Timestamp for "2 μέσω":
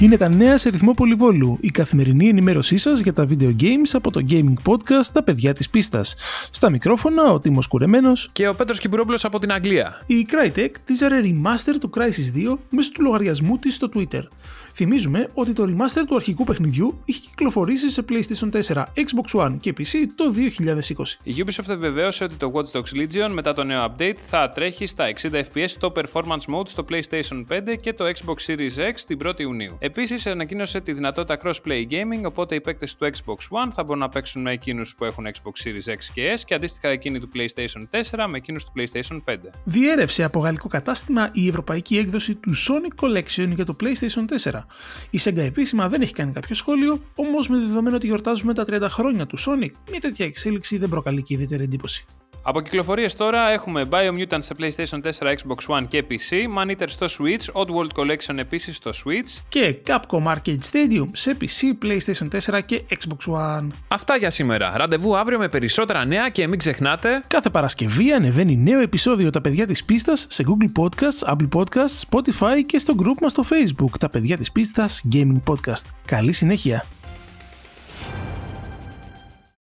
12.52-12.90